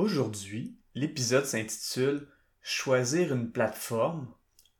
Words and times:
Aujourd'hui, 0.00 0.78
l'épisode 0.94 1.44
s'intitule 1.44 2.26
Choisir 2.62 3.34
une 3.34 3.52
plateforme, 3.52 4.28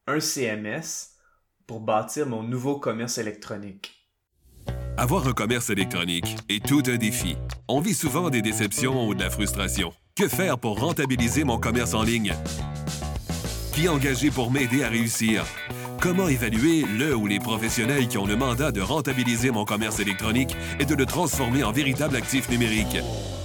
un 0.07 0.19
CMS, 0.19 1.11
pour 1.67 1.81
bâtir 1.81 2.27
mon 2.27 2.43
nouveau 2.43 2.79
commerce 2.79 3.19
électronique. 3.19 4.09
Avoir 4.97 5.29
un 5.29 5.35
commerce 5.35 5.69
électronique 5.69 6.39
est 6.49 6.65
tout 6.65 6.83
un 6.87 6.97
défi. 6.97 7.37
On 7.69 7.81
vit 7.81 7.93
souvent 7.93 8.31
des 8.31 8.41
déceptions 8.41 9.07
ou 9.07 9.15
de 9.15 9.23
la 9.23 9.29
frustration. 9.29 9.93
Que 10.17 10.27
faire 10.27 10.59
pour 10.59 10.81
rentabiliser 10.81 11.45
mon 11.45 11.59
commerce 11.59 11.93
en 11.93 12.03
ligne? 12.03 12.33
Qui 13.75 13.91
engager 13.91 14.31
pour 14.31 14.51
m'aider 14.51 14.85
à 14.85 14.89
réussir? 14.89 15.45
Comment 16.01 16.29
évaluer 16.29 16.87
le 16.87 17.15
ou 17.15 17.27
les 17.27 17.41
professionnels 17.41 18.09
qui 18.09 18.17
ont 18.17 18.27
le 18.27 18.37
mandat 18.37 18.73
de 18.73 18.81
rentabiliser 18.81 19.51
mon 19.51 19.67
commerce 19.67 20.01
électronique 20.01 20.57
et 20.79 20.87
de 20.87 20.95
le 20.95 21.05
transformer 21.05 21.63
en 21.63 21.73
véritable 21.73 22.17
actif 22.17 22.49
numérique? 22.49 22.97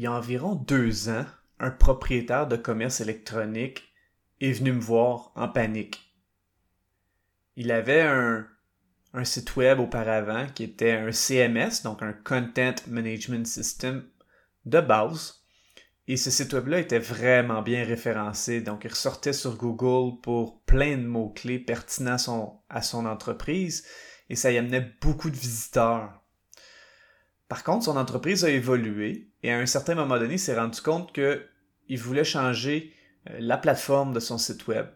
Il 0.00 0.04
y 0.04 0.06
a 0.06 0.12
environ 0.12 0.54
deux 0.54 1.10
ans, 1.10 1.26
un 1.58 1.70
propriétaire 1.70 2.48
de 2.48 2.56
commerce 2.56 3.02
électronique 3.02 3.92
est 4.40 4.52
venu 4.52 4.72
me 4.72 4.80
voir 4.80 5.30
en 5.34 5.46
panique. 5.46 6.16
Il 7.54 7.70
avait 7.70 8.00
un, 8.00 8.46
site 9.24 9.56
web 9.56 9.78
auparavant 9.78 10.46
qui 10.54 10.64
était 10.64 10.92
un 10.92 11.12
CMS, 11.12 11.82
donc 11.84 12.02
un 12.02 12.14
Content 12.14 12.76
Management 12.86 13.46
System 13.46 14.08
de 14.64 14.80
base. 14.80 15.44
Et 16.08 16.16
ce 16.16 16.30
site 16.30 16.54
web-là 16.54 16.78
était 16.78 16.98
vraiment 16.98 17.60
bien 17.60 17.84
référencé, 17.84 18.62
donc 18.62 18.86
il 18.86 18.90
ressortait 18.90 19.34
sur 19.34 19.58
Google 19.58 20.18
pour 20.22 20.62
plein 20.62 20.96
de 20.96 21.06
mots-clés 21.06 21.58
pertinents 21.58 22.64
à 22.70 22.80
son 22.80 23.04
entreprise 23.04 23.84
et 24.30 24.34
ça 24.34 24.50
y 24.50 24.56
amenait 24.56 24.94
beaucoup 25.02 25.28
de 25.28 25.36
visiteurs. 25.36 26.22
Par 27.48 27.64
contre, 27.64 27.84
son 27.84 27.98
entreprise 27.98 28.46
a 28.46 28.48
évolué 28.48 29.29
et 29.42 29.52
à 29.52 29.58
un 29.58 29.66
certain 29.66 29.94
moment 29.94 30.18
donné, 30.18 30.34
il 30.34 30.38
s'est 30.38 30.58
rendu 30.58 30.80
compte 30.80 31.12
qu'il 31.12 31.98
voulait 31.98 32.24
changer 32.24 32.92
euh, 33.28 33.36
la 33.40 33.56
plateforme 33.56 34.12
de 34.12 34.20
son 34.20 34.38
site 34.38 34.66
web. 34.66 34.86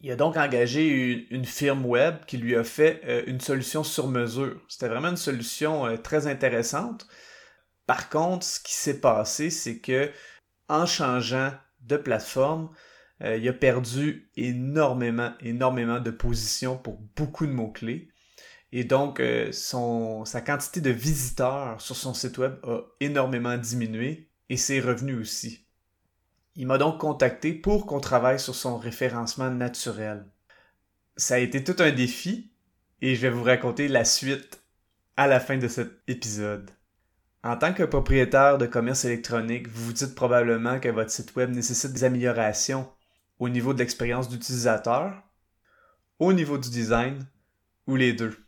Il 0.00 0.10
a 0.10 0.16
donc 0.16 0.36
engagé 0.36 1.26
une, 1.30 1.46
firme 1.46 1.86
web 1.86 2.16
qui 2.26 2.36
lui 2.36 2.54
a 2.56 2.64
fait 2.64 3.00
euh, 3.06 3.22
une 3.26 3.40
solution 3.40 3.82
sur 3.82 4.08
mesure. 4.08 4.60
C'était 4.68 4.88
vraiment 4.88 5.08
une 5.08 5.16
solution 5.16 5.86
euh, 5.86 5.96
très 5.96 6.26
intéressante. 6.26 7.06
Par 7.86 8.10
contre, 8.10 8.44
ce 8.44 8.60
qui 8.60 8.74
s'est 8.74 9.00
passé, 9.00 9.50
c'est 9.50 9.78
que 9.78 10.10
en 10.68 10.86
changeant 10.86 11.52
de 11.80 11.96
plateforme, 11.96 12.70
il 13.20 13.46
a 13.48 13.52
perdu 13.52 14.30
énormément, 14.36 15.32
énormément 15.40 16.00
de 16.00 16.10
positions 16.10 16.76
pour 16.76 16.98
beaucoup 17.14 17.46
de 17.46 17.52
mots-clés. 17.52 18.08
Et 18.76 18.82
donc, 18.82 19.20
euh, 19.20 19.52
son, 19.52 20.24
sa 20.24 20.40
quantité 20.40 20.80
de 20.80 20.90
visiteurs 20.90 21.80
sur 21.80 21.94
son 21.94 22.12
site 22.12 22.38
web 22.38 22.56
a 22.64 22.80
énormément 22.98 23.56
diminué 23.56 24.28
et 24.48 24.56
ses 24.56 24.80
revenus 24.80 25.16
aussi. 25.16 25.64
Il 26.56 26.66
m'a 26.66 26.76
donc 26.76 26.98
contacté 26.98 27.52
pour 27.52 27.86
qu'on 27.86 28.00
travaille 28.00 28.40
sur 28.40 28.56
son 28.56 28.76
référencement 28.76 29.48
naturel. 29.48 30.26
Ça 31.16 31.36
a 31.36 31.38
été 31.38 31.62
tout 31.62 31.76
un 31.78 31.92
défi 31.92 32.50
et 33.00 33.14
je 33.14 33.20
vais 33.20 33.30
vous 33.30 33.44
raconter 33.44 33.86
la 33.86 34.04
suite 34.04 34.60
à 35.16 35.28
la 35.28 35.38
fin 35.38 35.56
de 35.56 35.68
cet 35.68 35.92
épisode. 36.08 36.68
En 37.44 37.56
tant 37.56 37.74
que 37.74 37.84
propriétaire 37.84 38.58
de 38.58 38.66
commerce 38.66 39.04
électronique, 39.04 39.68
vous 39.68 39.84
vous 39.84 39.92
dites 39.92 40.16
probablement 40.16 40.80
que 40.80 40.88
votre 40.88 41.12
site 41.12 41.36
web 41.36 41.50
nécessite 41.50 41.92
des 41.92 42.02
améliorations 42.02 42.90
au 43.38 43.48
niveau 43.48 43.72
de 43.72 43.78
l'expérience 43.78 44.28
d'utilisateur, 44.28 45.22
au 46.18 46.32
niveau 46.32 46.58
du 46.58 46.70
design 46.70 47.24
ou 47.86 47.94
les 47.94 48.12
deux. 48.12 48.43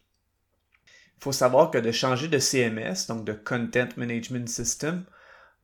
Faut 1.18 1.32
savoir 1.32 1.70
que 1.70 1.78
de 1.78 1.92
changer 1.92 2.28
de 2.28 2.38
CMS, 2.38 3.06
donc 3.08 3.24
de 3.24 3.32
Content 3.32 3.88
Management 3.96 4.48
System, 4.48 5.04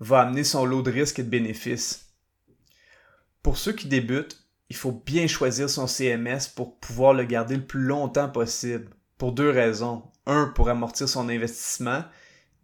va 0.00 0.20
amener 0.20 0.44
son 0.44 0.64
lot 0.64 0.82
de 0.82 0.90
risques 0.90 1.18
et 1.18 1.22
de 1.22 1.28
bénéfices. 1.28 2.12
Pour 3.42 3.58
ceux 3.58 3.72
qui 3.72 3.88
débutent, 3.88 4.38
il 4.70 4.76
faut 4.76 4.92
bien 4.92 5.26
choisir 5.26 5.68
son 5.68 5.86
CMS 5.86 6.48
pour 6.54 6.78
pouvoir 6.78 7.12
le 7.12 7.24
garder 7.24 7.56
le 7.56 7.66
plus 7.66 7.82
longtemps 7.82 8.28
possible, 8.28 8.90
pour 9.18 9.32
deux 9.32 9.50
raisons. 9.50 10.02
Un, 10.24 10.46
pour 10.46 10.68
amortir 10.68 11.08
son 11.08 11.28
investissement, 11.28 12.04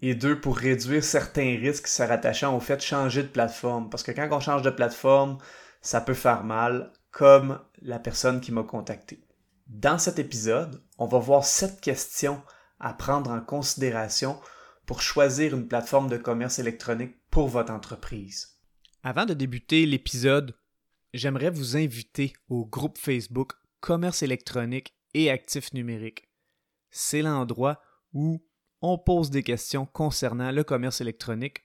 et 0.01 0.15
deux, 0.15 0.41
pour 0.41 0.57
réduire 0.57 1.03
certains 1.03 1.57
risques 1.61 1.89
se 1.89 2.03
rattachant 2.03 2.57
au 2.57 2.61
fait 2.61 2.77
de 2.77 2.83
changer 2.83 3.23
de 3.23 3.29
plateforme. 3.29 3.91
Parce 3.91 4.05
que 4.05 4.13
quand 4.13 4.29
on 4.31 4.41
change 4.41 4.63
de 4.63 4.71
plateforme, 4.71 5.39
ça 5.83 6.01
peut 6.01 6.15
faire 6.15 6.45
mal, 6.45 6.93
comme 7.11 7.61
la 7.83 7.99
personne 7.99 8.41
qui 8.41 8.53
m'a 8.53 8.63
contacté. 8.63 9.21
Dans 9.67 9.99
cet 9.99 10.19
épisode, 10.19 10.83
on 10.99 11.07
va 11.07 11.19
voir 11.19 11.45
sept 11.45 11.81
questions 11.81 12.41
à 12.81 12.93
prendre 12.93 13.31
en 13.31 13.41
considération 13.41 14.41
pour 14.87 15.03
choisir 15.03 15.55
une 15.55 15.69
plateforme 15.69 16.09
de 16.09 16.17
commerce 16.17 16.59
électronique 16.59 17.17
pour 17.31 17.49
votre 17.49 17.73
entreprise. 17.73 18.59
Avant 19.03 19.27
de 19.27 19.35
débuter 19.35 19.87
l'épisode, 19.87 20.57
j'aimerais 21.13 21.51
vous 21.51 21.77
inviter 21.77 22.33
au 22.49 22.65
groupe 22.65 22.99
Facebook 22.99 23.53
Commerce 23.81 24.23
électronique 24.23 24.95
et 25.15 25.31
actifs 25.31 25.73
numériques. 25.73 26.29
C'est 26.91 27.23
l'endroit 27.23 27.81
où 28.13 28.43
on 28.81 28.99
pose 28.99 29.31
des 29.31 29.43
questions 29.43 29.87
concernant 29.87 30.53
le 30.53 30.65
commerce 30.65 31.01
électronique, 31.01 31.65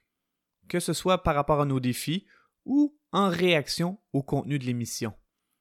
que 0.68 0.80
ce 0.80 0.92
soit 0.92 1.22
par 1.22 1.34
rapport 1.34 1.60
à 1.60 1.66
nos 1.66 1.80
défis 1.80 2.26
ou 2.64 2.98
en 3.12 3.28
réaction 3.28 3.98
au 4.12 4.22
contenu 4.22 4.58
de 4.58 4.64
l'émission. 4.64 5.14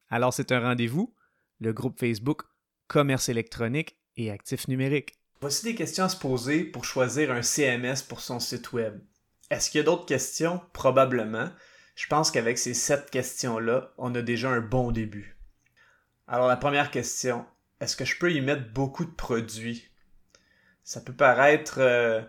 Alors 0.09 0.33
c'est 0.33 0.51
un 0.51 0.59
rendez-vous, 0.59 1.15
le 1.59 1.73
groupe 1.73 1.99
Facebook 1.99 2.43
Commerce 2.87 3.29
électronique 3.29 3.97
et 4.17 4.31
actifs 4.31 4.67
numériques. 4.67 5.17
Voici 5.43 5.65
des 5.65 5.75
questions 5.75 6.05
à 6.05 6.07
se 6.07 6.15
poser 6.15 6.63
pour 6.63 6.85
choisir 6.85 7.29
un 7.29 7.41
CMS 7.41 8.01
pour 8.07 8.21
son 8.21 8.39
site 8.39 8.71
web. 8.71 9.01
Est-ce 9.49 9.69
qu'il 9.69 9.79
y 9.79 9.81
a 9.81 9.83
d'autres 9.83 10.05
questions? 10.05 10.61
Probablement. 10.71 11.49
Je 11.95 12.07
pense 12.07 12.31
qu'avec 12.31 12.57
ces 12.57 12.73
sept 12.73 13.09
questions-là, 13.09 13.91
on 13.97 14.15
a 14.15 14.21
déjà 14.21 14.49
un 14.51 14.61
bon 14.61 14.93
début. 14.93 15.37
Alors 16.29 16.47
la 16.47 16.55
première 16.55 16.91
question, 16.91 17.45
est-ce 17.81 17.97
que 17.97 18.05
je 18.05 18.17
peux 18.17 18.31
y 18.31 18.39
mettre 18.39 18.71
beaucoup 18.71 19.03
de 19.03 19.11
produits? 19.11 19.89
Ça 20.85 21.01
peut 21.01 21.11
paraître 21.11 21.79
euh, 21.79 22.21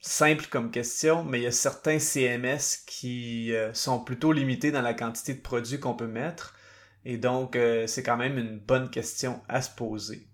simple 0.00 0.46
comme 0.50 0.72
question, 0.72 1.22
mais 1.22 1.38
il 1.38 1.44
y 1.44 1.46
a 1.46 1.52
certains 1.52 2.00
CMS 2.00 2.82
qui 2.84 3.54
euh, 3.54 3.72
sont 3.74 4.02
plutôt 4.02 4.32
limités 4.32 4.72
dans 4.72 4.82
la 4.82 4.94
quantité 4.94 5.34
de 5.34 5.40
produits 5.40 5.78
qu'on 5.78 5.94
peut 5.94 6.08
mettre. 6.08 6.56
Et 7.04 7.16
donc, 7.16 7.54
euh, 7.54 7.86
c'est 7.86 8.02
quand 8.02 8.16
même 8.16 8.38
une 8.38 8.58
bonne 8.58 8.90
question 8.90 9.40
à 9.48 9.62
se 9.62 9.70
poser. 9.70 10.26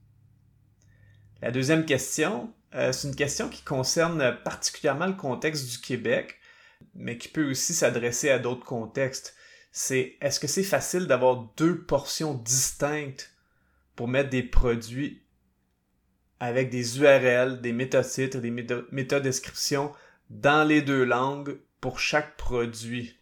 La 1.42 1.50
deuxième 1.50 1.86
question, 1.86 2.52
euh, 2.74 2.92
c'est 2.92 3.08
une 3.08 3.16
question 3.16 3.48
qui 3.48 3.62
concerne 3.62 4.38
particulièrement 4.44 5.06
le 5.06 5.14
contexte 5.14 5.70
du 5.70 5.78
Québec, 5.78 6.38
mais 6.94 7.16
qui 7.16 7.28
peut 7.28 7.48
aussi 7.50 7.72
s'adresser 7.72 8.30
à 8.30 8.38
d'autres 8.38 8.64
contextes. 8.64 9.34
C'est 9.72 10.16
est-ce 10.20 10.38
que 10.38 10.46
c'est 10.46 10.62
facile 10.62 11.06
d'avoir 11.06 11.48
deux 11.56 11.80
portions 11.82 12.34
distinctes 12.34 13.32
pour 13.96 14.08
mettre 14.08 14.30
des 14.30 14.42
produits 14.42 15.22
avec 16.40 16.70
des 16.70 16.98
URL, 16.98 17.60
des 17.60 17.72
métatitres, 17.72 18.38
des 18.38 18.50
métadescriptions 18.50 19.92
dans 20.28 20.66
les 20.66 20.82
deux 20.82 21.04
langues 21.04 21.58
pour 21.80 22.00
chaque 22.00 22.36
produit? 22.36 23.18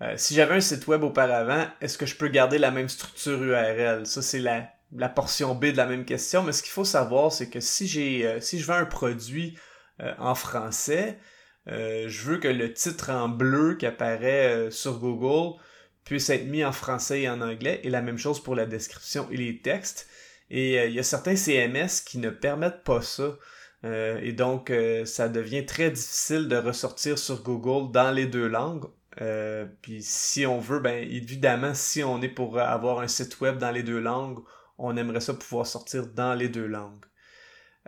Euh, 0.00 0.16
si 0.16 0.34
j'avais 0.34 0.54
un 0.54 0.60
site 0.60 0.86
web 0.86 1.02
auparavant, 1.04 1.66
est-ce 1.80 1.98
que 1.98 2.06
je 2.06 2.16
peux 2.16 2.28
garder 2.28 2.58
la 2.58 2.70
même 2.70 2.88
structure 2.88 3.42
URL? 3.42 4.06
Ça, 4.06 4.22
c'est 4.22 4.40
la 4.40 4.72
la 4.94 5.08
portion 5.08 5.54
B 5.54 5.66
de 5.66 5.76
la 5.76 5.86
même 5.86 6.04
question, 6.04 6.42
mais 6.42 6.52
ce 6.52 6.62
qu'il 6.62 6.72
faut 6.72 6.84
savoir, 6.84 7.32
c'est 7.32 7.48
que 7.48 7.60
si 7.60 7.86
j'ai 7.86 8.26
euh, 8.26 8.40
si 8.40 8.58
je 8.58 8.66
vends 8.66 8.74
un 8.74 8.84
produit 8.84 9.56
euh, 10.00 10.12
en 10.18 10.34
français, 10.34 11.18
euh, 11.68 12.08
je 12.08 12.22
veux 12.22 12.38
que 12.38 12.48
le 12.48 12.72
titre 12.72 13.10
en 13.10 13.28
bleu 13.28 13.76
qui 13.76 13.86
apparaît 13.86 14.70
sur 14.70 14.98
Google 14.98 15.58
puisse 16.04 16.30
être 16.30 16.46
mis 16.46 16.64
en 16.64 16.72
français 16.72 17.22
et 17.22 17.28
en 17.28 17.40
anglais, 17.40 17.80
et 17.84 17.90
la 17.90 18.02
même 18.02 18.18
chose 18.18 18.42
pour 18.42 18.54
la 18.54 18.66
description 18.66 19.28
et 19.30 19.36
les 19.36 19.60
textes. 19.60 20.08
Et 20.50 20.84
il 20.86 20.92
y 20.92 20.98
a 20.98 21.02
certains 21.02 21.36
CMS 21.36 22.02
qui 22.04 22.18
ne 22.18 22.28
permettent 22.28 22.82
pas 22.84 23.00
ça. 23.00 23.36
et 23.84 24.32
donc, 24.32 24.72
ça 25.06 25.28
devient 25.28 25.64
très 25.64 25.90
difficile 25.90 26.48
de 26.48 26.56
ressortir 26.56 27.18
sur 27.18 27.42
Google 27.42 27.92
dans 27.92 28.10
les 28.10 28.26
deux 28.26 28.48
langues. 28.48 28.86
puis 29.80 30.02
si 30.02 30.44
on 30.44 30.58
veut, 30.58 30.80
ben 30.80 31.08
évidemment, 31.08 31.72
si 31.72 32.02
on 32.02 32.20
est 32.20 32.28
pour 32.28 32.58
avoir 32.58 32.98
un 32.98 33.08
site 33.08 33.40
web 33.40 33.58
dans 33.58 33.70
les 33.70 33.84
deux 33.84 34.00
langues, 34.00 34.40
on 34.82 34.96
aimerait 34.96 35.20
ça 35.20 35.32
pouvoir 35.32 35.66
sortir 35.66 36.08
dans 36.08 36.34
les 36.34 36.48
deux 36.48 36.66
langues. 36.66 37.04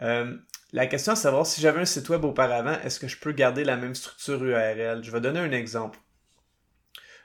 Euh, 0.02 0.37
la 0.73 0.87
question 0.87 1.12
à 1.12 1.17
savoir 1.17 1.46
si 1.46 1.61
j'avais 1.61 1.81
un 1.81 1.85
site 1.85 2.08
web 2.08 2.25
auparavant, 2.25 2.79
est-ce 2.85 3.00
que 3.00 3.08
je 3.08 3.19
peux 3.19 3.32
garder 3.32 3.64
la 3.64 3.76
même 3.76 3.94
structure 3.94 4.43
URL? 4.43 5.02
Je 5.02 5.11
vais 5.11 5.20
donner 5.20 5.41
un 5.41 5.52
exemple. 5.52 5.99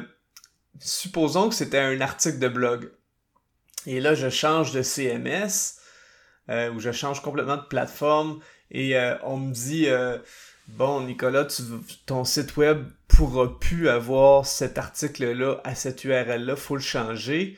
supposons 0.81 1.50
que 1.50 1.55
c'était 1.55 1.79
un 1.79 2.00
article 2.00 2.38
de 2.38 2.49
blog. 2.49 2.91
Et 3.87 4.00
là, 4.00 4.14
je 4.14 4.31
change 4.31 4.73
de 4.73 4.82
CMS 4.82 5.78
euh, 6.50 6.71
ou 6.71 6.81
je 6.81 6.93
change 6.93 7.21
complètement 7.23 7.56
de 7.56 7.67
plateforme 7.69 8.41
et 8.71 8.97
euh, 8.97 9.15
on 9.23 9.37
me 9.37 9.53
dit 9.53 9.89
bon 10.69 11.00
Nicolas, 11.03 11.47
ton 12.06 12.25
site 12.25 12.56
web 12.56 12.87
pourra 13.09 13.59
plus 13.59 13.89
avoir 13.89 14.47
cet 14.47 14.79
article-là 14.79 15.61
à 15.65 15.75
cette 15.75 16.05
URL-là, 16.05 16.56
faut 16.56 16.77
le 16.77 16.83
changer. 16.83 17.56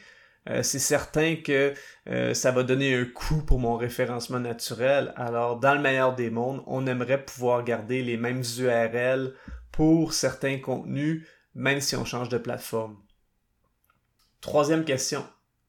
Euh, 0.49 0.63
c'est 0.63 0.79
certain 0.79 1.37
que 1.37 1.75
euh, 2.09 2.33
ça 2.33 2.51
va 2.51 2.63
donner 2.63 2.95
un 2.95 3.05
coût 3.05 3.43
pour 3.43 3.59
mon 3.59 3.77
référencement 3.77 4.41
naturel. 4.41 5.13
Alors, 5.17 5.61
dans 5.61 5.75
le 5.75 5.81
meilleur 5.81 6.15
des 6.15 6.31
mondes, 6.31 6.63
on 6.67 6.87
aimerait 6.87 7.25
pouvoir 7.25 7.63
garder 7.63 8.03
les 8.03 8.17
mêmes 8.17 8.43
URL 8.59 9.35
pour 9.71 10.15
certains 10.15 10.59
contenus, 10.59 11.27
même 11.55 11.81
si 11.81 11.95
on 11.95 12.05
change 12.05 12.31
de 12.31 12.39
plateforme. 12.39 12.97
Troisième 14.41 14.85
question. 14.85 15.27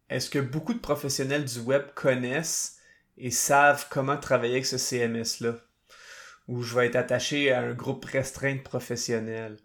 Est-ce 0.09 0.29
que 0.29 0.39
beaucoup 0.39 0.73
de 0.73 0.79
professionnels 0.79 1.45
du 1.45 1.59
web 1.59 1.83
connaissent 1.93 2.77
et 3.21 3.31
savent 3.31 3.87
comment 3.89 4.17
travailler 4.17 4.53
avec 4.53 4.65
ce 4.65 4.77
CMS-là? 4.77 5.55
Ou 6.47 6.63
je 6.63 6.75
vais 6.75 6.87
être 6.87 6.95
attaché 6.95 7.51
à 7.51 7.61
un 7.61 7.73
groupe 7.73 8.03
restreint 8.05 8.55
de 8.55 8.61
professionnels? 8.61 9.57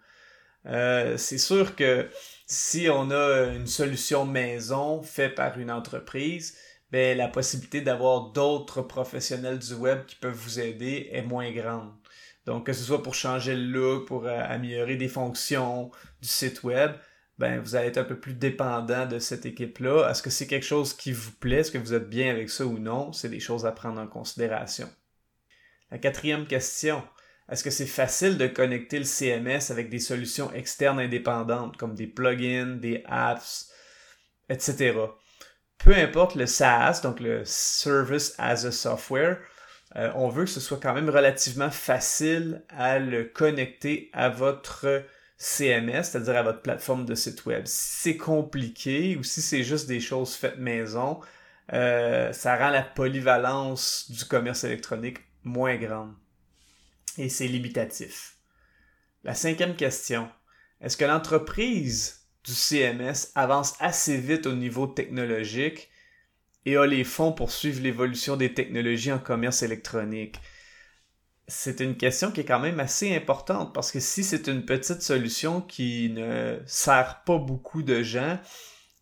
Euh, 0.67 1.17
c'est 1.17 1.39
sûr 1.39 1.75
que 1.75 2.09
si 2.47 2.89
on 2.91 3.11
a 3.11 3.47
une 3.55 3.67
solution 3.67 4.27
maison 4.27 5.03
faite 5.03 5.35
par 5.35 5.59
une 5.59 5.71
entreprise, 5.71 6.57
ben, 6.91 7.17
la 7.17 7.29
possibilité 7.29 7.81
d'avoir 7.81 8.31
d'autres 8.33 8.83
professionnels 8.83 9.59
du 9.59 9.75
web 9.75 10.05
qui 10.07 10.17
peuvent 10.17 10.35
vous 10.37 10.61
aider 10.61 11.09
est 11.13 11.23
moins 11.23 11.51
grande. 11.51 11.93
Donc, 12.45 12.67
que 12.67 12.73
ce 12.73 12.85
soit 12.85 13.03
pour 13.03 13.15
changer 13.15 13.57
le 13.57 13.65
look, 13.65 14.07
pour 14.07 14.27
euh, 14.27 14.41
améliorer 14.49 14.97
des 14.97 15.09
fonctions 15.09 15.91
du 16.23 16.29
site 16.29 16.63
web, 16.63 16.93
ben, 17.39 17.61
vous 17.61 17.77
allez 17.77 17.89
être 17.89 17.99
un 17.99 18.05
peu 18.05 18.19
plus 18.19 18.33
dépendant 18.33 19.07
de 19.07 19.19
cette 19.19 19.45
équipe-là. 19.45 20.09
Est-ce 20.11 20.23
que 20.23 20.31
c'est 20.31 20.47
quelque 20.47 20.65
chose 20.65 20.95
qui 20.95 21.13
vous 21.13 21.33
plaît? 21.33 21.59
Est-ce 21.59 21.71
que 21.71 21.79
vous 21.79 21.93
êtes 21.93 22.09
bien 22.09 22.31
avec 22.31 22.49
ça 22.49 22.65
ou 22.65 22.79
non? 22.79 23.13
C'est 23.13 23.29
des 23.29 23.41
choses 23.41 23.67
à 23.67 23.73
prendre 23.73 24.01
en 24.01 24.07
considération. 24.07 24.89
La 25.91 25.99
quatrième 25.99 26.47
question. 26.47 27.03
Est-ce 27.51 27.63
que 27.63 27.71
c'est 27.71 27.87
facile 27.87 28.39
de 28.39 28.47
connecter 28.47 28.99
le 28.99 29.05
CMS 29.05 29.71
avec 29.71 29.89
des 29.89 30.01
solutions 30.01 30.53
externes 30.53 30.99
indépendantes 30.99 31.77
comme 31.77 31.95
des 31.95 32.07
plugins, 32.09 32.77
des 32.77 33.05
apps, 33.07 33.71
etc. 34.49 34.99
Peu 35.79 35.95
importe 35.95 36.35
le 36.35 36.47
SaaS, 36.47 37.01
donc 37.03 37.21
le 37.21 37.43
Service 37.45 38.35
as 38.39 38.65
a 38.65 38.73
Software, 38.73 39.39
euh, 39.95 40.11
on 40.17 40.29
veut 40.29 40.45
que 40.45 40.51
ce 40.51 40.61
soit 40.61 40.81
quand 40.81 40.95
même 40.95 41.09
relativement 41.09 41.71
facile 41.71 42.65
à 42.71 42.99
le 42.99 43.25
connecter 43.25 44.11
à 44.13 44.29
votre 44.29 45.05
CMS, 45.39 46.03
c'est-à-dire 46.05 46.37
à 46.37 46.43
votre 46.43 46.63
plateforme 46.63 47.05
de 47.05 47.15
site 47.15 47.45
web. 47.47 47.67
Si 47.67 48.03
c'est 48.03 48.17
compliqué 48.17 49.17
ou 49.17 49.23
si 49.23 49.43
c'est 49.43 49.63
juste 49.63 49.87
des 49.87 50.01
choses 50.01 50.35
faites 50.35 50.59
maison, 50.59 51.21
euh, 51.73 52.33
ça 52.33 52.57
rend 52.57 52.71
la 52.71 52.83
polyvalence 52.83 54.11
du 54.11 54.25
commerce 54.25 54.65
électronique 54.65 55.19
moins 55.45 55.77
grande 55.77 56.15
et 57.19 57.29
c'est 57.29 57.49
limitatif. 57.49 58.37
La 59.25 59.35
cinquième 59.35 59.77
question, 59.77 60.29
est-ce 60.81 60.97
que 60.97 61.05
l'entreprise 61.05 62.27
du 62.45 62.53
CMS 62.53 63.33
avance 63.35 63.75
assez 63.81 64.19
vite 64.19 64.47
au 64.47 64.53
niveau 64.53 64.87
technologique 64.87 65.91
et 66.65 66.77
a 66.77 66.87
les 66.87 67.05
fonds 67.05 67.33
pour 67.33 67.51
suivre 67.51 67.83
l'évolution 67.83 68.37
des 68.37 68.55
technologies 68.55 69.13
en 69.13 69.19
commerce 69.19 69.63
électronique? 69.63 70.41
C'est 71.49 71.81
une 71.81 71.97
question 71.97 72.33
qui 72.33 72.41
est 72.41 72.45
quand 72.45 72.59
même 72.59 72.81
assez 72.81 73.15
importante 73.15 73.73
parce 73.73 73.93
que 73.93 74.01
si 74.01 74.25
c'est 74.25 74.49
une 74.49 74.65
petite 74.65 75.03
solution 75.03 75.61
qui 75.61 76.11
ne 76.11 76.59
sert 76.67 77.23
pas 77.25 77.39
beaucoup 77.39 77.83
de 77.83 78.03
gens, 78.03 78.39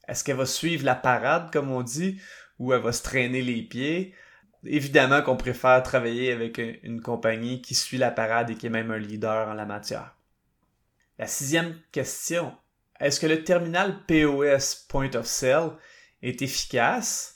est-ce 0.09 0.23
qu'elle 0.25 0.37
va 0.37 0.47
suivre 0.47 0.85
la 0.85 0.95
parade, 0.95 1.51
comme 1.51 1.71
on 1.71 1.83
dit, 1.83 2.21
ou 2.59 2.73
elle 2.75 2.83
va 2.83 2.93
se 2.93 3.03
traîner 3.03 3.41
les 3.41 3.63
pieds? 3.63 4.15
évidemment 4.67 5.23
qu'on 5.23 5.37
préfère 5.37 5.83
travailler 5.83 6.33
avec 6.33 6.61
une 6.83 7.01
compagnie 7.01 7.61
qui 7.61 7.75
suit 7.75 7.99
la 7.99 8.11
parade 8.11 8.51
et 8.51 8.55
qui 8.55 8.67
est 8.67 8.71
même 8.71 8.91
un 8.91 8.99
leader 8.99 9.49
en 9.49 9.55
la 9.55 9.67
matière. 9.67 10.17
La 11.19 11.27
sixième 11.27 11.79
question, 11.93 12.53
est-ce 13.01 13.21
que 13.21 13.27
le 13.27 13.45
terminal 13.45 14.05
POS 14.07 14.87
Point 14.89 15.15
of 15.15 15.27
Sale 15.27 15.73
est 16.23 16.43
efficace? 16.43 17.34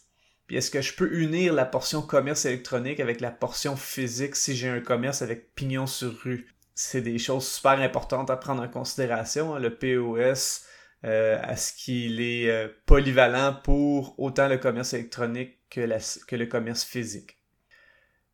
Puis 0.49 0.57
est-ce 0.57 0.71
que 0.71 0.81
je 0.81 0.95
peux 0.95 1.13
unir 1.13 1.53
la 1.53 1.67
portion 1.67 2.03
commerce 2.03 2.47
électronique 2.47 3.01
avec 3.01 3.21
la 3.21 3.31
portion 3.31 3.77
physique 3.77 4.35
si 4.35 4.57
j'ai 4.57 4.69
un 4.69 4.81
commerce 4.81 5.23
avec 5.23 5.55
pignon 5.55 5.87
sur 5.87 6.13
rue? 6.23 6.49
C'est 6.75 7.03
des 7.03 7.19
choses 7.19 7.47
super 7.47 7.79
importantes 7.81 8.31
à 8.31 8.37
prendre 8.37 8.63
en 8.63 8.69
considération. 8.69 9.55
Hein. 9.55 9.61
Le 9.61 9.77
POS, 9.77 10.63
euh, 11.05 11.41
est-ce 11.43 11.75
qu'il 11.75 12.21
est 12.21 12.51
euh, 12.51 12.69
polyvalent 12.87 13.61
pour 13.63 14.19
autant 14.19 14.49
le 14.49 14.59
commerce 14.59 14.95
électronique 14.95 15.59
que, 15.71 16.37
le 16.37 16.47
commerce 16.47 16.85
physique. 16.85 17.37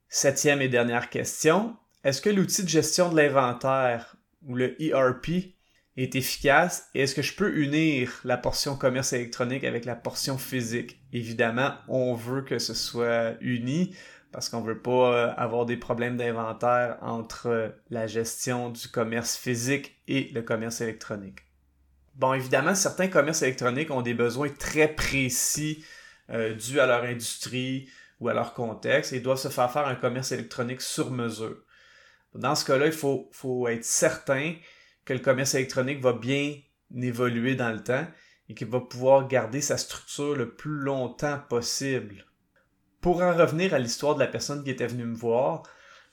Septième 0.09 0.63
et 0.63 0.69
dernière 0.69 1.11
question, 1.11 1.77
est-ce 2.05 2.23
que 2.23 2.31
l'outil 2.31 2.63
de 2.63 2.69
gestion 2.69 3.11
de 3.11 3.17
l'inventaire 3.17 4.17
ou 4.47 4.55
le 4.55 4.81
ERP 4.81 5.57
est 5.97 6.15
efficace? 6.15 6.89
Et 6.95 7.03
est-ce 7.03 7.15
que 7.15 7.23
je 7.23 7.35
peux 7.35 7.57
unir 7.57 8.21
la 8.25 8.37
portion 8.37 8.77
commerce 8.77 9.13
électronique 9.13 9.65
avec 9.65 9.85
la 9.85 9.97
portion 9.97 10.39
physique? 10.39 11.01
Évidemment, 11.15 11.75
on 11.87 12.15
veut 12.15 12.43
que 12.43 12.59
ce 12.59 12.75
soit 12.75 13.37
uni 13.41 13.95
parce 14.33 14.49
qu'on 14.49 14.63
veut 14.63 14.81
pas 14.81 15.15
euh, 15.15 15.35
avoir 15.37 15.65
des 15.65 15.77
problèmes 15.77 16.17
d'inventaire 16.17 16.99
entre 17.03 17.73
la 17.89 18.09
gestion 18.09 18.69
du 18.69 18.89
commerce 18.89 19.37
physique 19.37 19.97
et 20.09 20.31
le 20.35 20.43
commerce 20.43 20.81
électronique. 20.81 21.39
Bon, 22.17 22.35
évidemment, 22.35 22.75
certains 22.75 23.07
commerces 23.07 23.43
électroniques 23.43 23.93
ont 23.93 24.03
des 24.03 24.13
besoins 24.13 24.49
très 24.49 24.89
précis 24.89 25.85
euh, 26.31 26.53
dû 26.53 26.81
à 26.81 26.87
leur 26.87 27.05
industrie 27.05 27.89
ou 28.19 28.29
à 28.29 28.35
leur 28.35 28.53
contexte 28.53 29.13
et 29.13 29.21
doivent 29.21 29.39
se 29.39 29.49
faire 29.49 29.71
faire 29.71 29.87
un 29.87 29.95
commerce 29.95 30.33
électronique 30.33 30.81
sur 30.81 31.13
mesure. 31.13 31.59
Dans 32.35 32.57
ce 32.57 32.65
cas-là, 32.65 32.87
il 32.87 32.93
faut 32.93 33.69
être 33.69 33.85
certain 33.85 34.57
que 35.05 35.13
le 35.13 35.21
commerce 35.21 35.55
électronique 35.55 36.01
va 36.01 36.13
bien 36.13 36.57
évoluer 36.93 37.55
dans 37.55 37.71
le 37.71 37.85
temps 37.85 38.05
et 38.49 38.55
qu'il 38.55 38.69
va 38.69 38.81
pouvoir 38.81 39.29
garder 39.29 39.61
sa 39.61 39.79
structure 39.79 40.35
le 40.35 40.55
plus 40.55 40.79
longtemps 40.79 41.41
possible. 41.49 42.27
Pour 43.01 43.23
en 43.23 43.35
revenir 43.35 43.75
à 43.75 43.79
l'histoire 43.79 44.15
de 44.15 44.21
la 44.21 44.27
personne 44.27 44.65
qui 44.65 44.71
était 44.71 44.87
venue 44.87 45.05
me 45.05 45.17
voir, 45.17 45.63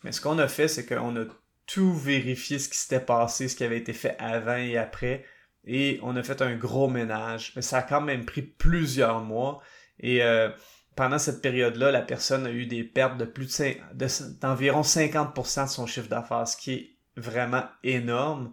mais 0.03 0.11
ce 0.11 0.21
qu'on 0.21 0.39
a 0.39 0.47
fait, 0.47 0.67
c'est 0.67 0.85
qu'on 0.85 1.15
a 1.15 1.25
tout 1.67 1.93
vérifié 1.93 2.59
ce 2.59 2.69
qui 2.69 2.77
s'était 2.77 2.99
passé, 2.99 3.47
ce 3.47 3.55
qui 3.55 3.63
avait 3.63 3.77
été 3.77 3.93
fait 3.93 4.15
avant 4.19 4.57
et 4.57 4.77
après, 4.77 5.25
et 5.65 5.99
on 6.01 6.15
a 6.15 6.23
fait 6.23 6.41
un 6.41 6.55
gros 6.55 6.89
ménage. 6.89 7.53
Mais 7.55 7.61
ça 7.61 7.77
a 7.77 7.83
quand 7.83 8.01
même 8.01 8.25
pris 8.25 8.41
plusieurs 8.41 9.21
mois 9.21 9.61
et 9.99 10.23
euh, 10.23 10.49
pendant 10.95 11.19
cette 11.19 11.41
période-là, 11.41 11.91
la 11.91 12.01
personne 12.01 12.45
a 12.45 12.51
eu 12.51 12.65
des 12.65 12.83
pertes 12.83 13.17
de 13.17 13.25
plus 13.25 13.61
de 13.61 14.39
d'environ 14.41 14.81
50% 14.81 15.63
de 15.63 15.69
son 15.69 15.85
chiffre 15.85 16.09
d'affaires, 16.09 16.47
ce 16.47 16.57
qui 16.57 16.73
est 16.73 16.95
vraiment 17.15 17.63
énorme. 17.83 18.51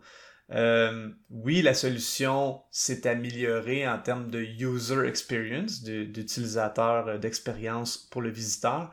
Euh, 0.51 1.11
oui, 1.31 1.61
la 1.63 1.75
solution 1.75 2.63
s'est 2.71 3.07
améliorée 3.07 3.87
en 3.87 3.99
termes 3.99 4.31
de 4.31 4.41
user 4.41 5.07
experience, 5.07 5.83
d'utilisateur 5.83 7.09
euh, 7.09 7.19
d'expérience 7.19 7.99
pour 7.99 8.23
le 8.23 8.31
visiteur. 8.31 8.91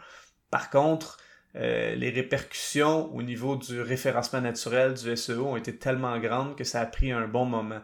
Par 0.52 0.70
contre, 0.70 1.18
les 1.58 2.10
répercussions 2.10 3.16
au 3.16 3.24
niveau 3.24 3.56
du 3.56 3.80
référencement 3.80 4.42
naturel 4.42 4.94
du 4.94 5.16
SEO 5.16 5.46
ont 5.46 5.56
été 5.56 5.78
tellement 5.78 6.20
grandes 6.20 6.58
que 6.58 6.66
ça 6.66 6.82
a 6.82 6.86
pris 6.86 7.14
un 7.14 7.30
bon 7.30 7.46
moment. 7.46 7.80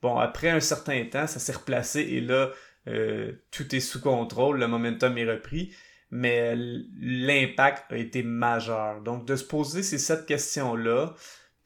Bon, 0.00 0.16
après 0.18 0.50
un 0.50 0.60
certain 0.60 1.04
temps, 1.06 1.26
ça 1.26 1.40
s'est 1.40 1.54
replacé 1.54 2.02
et 2.02 2.20
là, 2.20 2.50
euh, 2.88 3.32
tout 3.50 3.74
est 3.74 3.80
sous 3.80 4.00
contrôle, 4.00 4.58
le 4.58 4.68
momentum 4.68 5.16
est 5.18 5.28
repris, 5.28 5.74
mais 6.10 6.54
l'impact 6.56 7.92
a 7.92 7.96
été 7.96 8.22
majeur. 8.22 9.00
Donc, 9.02 9.26
de 9.26 9.34
se 9.34 9.44
poser 9.44 9.82
ces 9.82 9.98
sept 9.98 10.26
questions-là 10.26 11.14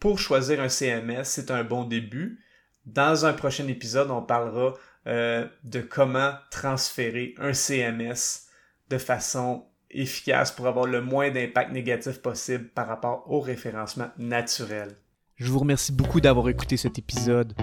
pour 0.00 0.18
choisir 0.18 0.60
un 0.60 0.68
CMS, 0.68 1.24
c'est 1.24 1.50
un 1.50 1.62
bon 1.62 1.84
début. 1.84 2.40
Dans 2.86 3.26
un 3.26 3.34
prochain 3.34 3.68
épisode, 3.68 4.10
on 4.10 4.22
parlera 4.22 4.74
euh, 5.06 5.46
de 5.62 5.80
comment 5.80 6.32
transférer 6.50 7.34
un 7.38 7.52
CMS 7.52 8.46
de 8.88 8.98
façon 8.98 9.66
efficace 9.90 10.52
pour 10.52 10.66
avoir 10.66 10.86
le 10.86 11.02
moins 11.02 11.30
d'impact 11.30 11.72
négatif 11.72 12.22
possible 12.22 12.68
par 12.68 12.88
rapport 12.88 13.24
au 13.30 13.40
référencement 13.40 14.08
naturel. 14.18 14.96
Je 15.36 15.50
vous 15.50 15.58
remercie 15.58 15.92
beaucoup 15.92 16.20
d'avoir 16.20 16.48
écouté 16.48 16.76
cet 16.76 16.98
épisode. 16.98 17.54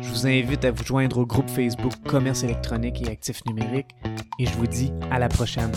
Je 0.00 0.08
vous 0.08 0.26
invite 0.26 0.64
à 0.64 0.70
vous 0.70 0.84
joindre 0.84 1.18
au 1.18 1.26
groupe 1.26 1.48
Facebook 1.48 1.92
Commerce 2.06 2.42
électronique 2.42 3.02
et 3.02 3.10
actifs 3.10 3.44
numériques 3.46 3.94
et 4.38 4.46
je 4.46 4.52
vous 4.52 4.66
dis 4.66 4.92
à 5.10 5.18
la 5.18 5.28
prochaine. 5.28 5.72